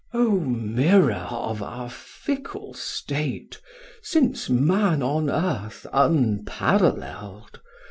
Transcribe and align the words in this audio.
O 0.15 0.39
mirror 0.39 1.27
of 1.29 1.61
our 1.61 1.87
fickle 1.87 2.73
state, 2.73 3.61
Since 4.01 4.49
man 4.49 5.03
on 5.03 5.29
earth 5.29 5.85
unparallel'd! 5.93 7.61